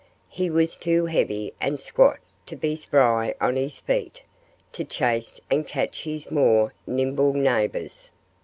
[0.29, 2.17] He was too heavy and squat
[2.47, 4.23] to be spry on his feet
[4.71, 8.09] to chase and catch his more nimble neighbors.